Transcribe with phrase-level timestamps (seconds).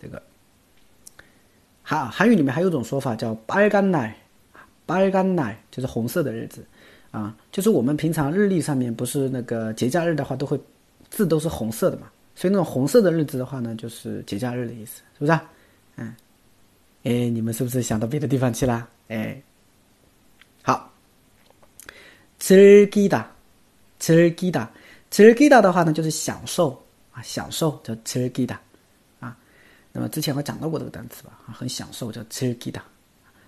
[0.00, 0.22] 这个，
[1.82, 6.64] 韩韩语里面还有种说法叫“빨간 날”，“빨간 날”就是红色的日子，
[7.10, 10.60] 啊，就是我们平常日历上面不是那个节假日的话都会
[11.10, 15.38] 字都是红色的嘛，所以那种红色的日子的话呢，就是节假日的意思，是不是？
[15.96, 16.14] 嗯，
[17.04, 18.88] 哎，你们是不是想到别的地方去了？
[19.08, 19.40] 哎，
[20.62, 20.90] 好，
[22.38, 23.24] 즐기 다。
[24.00, 24.68] 즐기 다，
[25.10, 26.78] 즐기다的话呢，就是享受
[27.10, 28.60] 啊，享受叫즐기 다， 啊。
[29.91, 32.75] 那么之前我讲到过这个单词吧啊很享受叫 cheerkit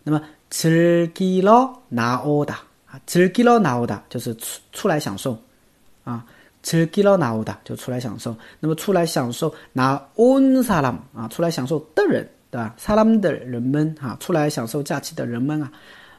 [0.04, 2.54] 那么吃给咾拿哦嗒
[2.86, 5.40] 啊吃给咾拿哦嗒就是出出来享受
[6.04, 6.26] 啊
[6.64, 8.36] 吃给咾拿哦嗒就出来享受。
[8.60, 12.76] 那么出来享受拿 on 沙拉嘛啊出来享受的人对吧？
[12.78, 15.72] 沙拉们的人们啊出来享受假期的人们啊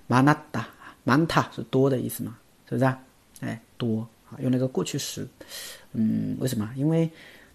[0.09, 0.67] mana 搭
[1.05, 2.37] manta 是多的意思嘛
[2.69, 2.95] 是不是
[3.41, 5.27] 哎多啊用那个过去时。
[5.95, 6.71] 嗯为什么？
[6.75, 7.11] 因为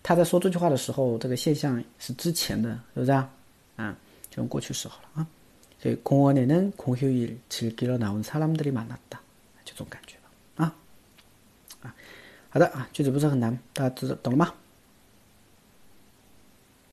[0.07, 3.31] 他在说这句话的时候，这个现象是之前的，是不是啊？
[3.77, 3.97] 啊，
[4.31, 5.27] 就用过去时好了啊。
[5.79, 9.19] 所以공원에는공휴일즐기러나온사람들이많았 다，
[9.65, 10.75] 就这种感觉了啊
[11.83, 11.95] 啊。
[12.51, 14.53] 好的啊，句子不是很难，大家知道懂了吗？